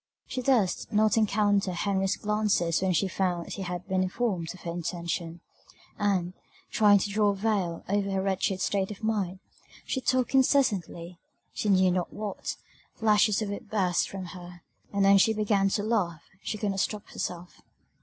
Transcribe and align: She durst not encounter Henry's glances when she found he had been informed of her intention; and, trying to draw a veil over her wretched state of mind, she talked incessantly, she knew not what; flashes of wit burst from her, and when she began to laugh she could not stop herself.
She 0.25 0.41
durst 0.41 0.91
not 0.91 1.15
encounter 1.15 1.73
Henry's 1.73 2.15
glances 2.17 2.81
when 2.81 2.91
she 2.93 3.07
found 3.07 3.49
he 3.49 3.61
had 3.61 3.87
been 3.87 4.01
informed 4.01 4.49
of 4.51 4.61
her 4.61 4.71
intention; 4.71 5.41
and, 5.99 6.33
trying 6.71 6.97
to 6.97 7.09
draw 7.11 7.29
a 7.29 7.35
veil 7.35 7.83
over 7.87 8.09
her 8.09 8.21
wretched 8.23 8.61
state 8.61 8.89
of 8.89 9.03
mind, 9.03 9.37
she 9.85 10.01
talked 10.01 10.33
incessantly, 10.33 11.19
she 11.53 11.69
knew 11.69 11.91
not 11.91 12.11
what; 12.11 12.55
flashes 12.95 13.43
of 13.43 13.49
wit 13.49 13.69
burst 13.69 14.09
from 14.09 14.25
her, 14.33 14.63
and 14.91 15.03
when 15.03 15.19
she 15.19 15.33
began 15.35 15.69
to 15.69 15.83
laugh 15.83 16.23
she 16.41 16.57
could 16.57 16.71
not 16.71 16.79
stop 16.79 17.07
herself. 17.11 17.61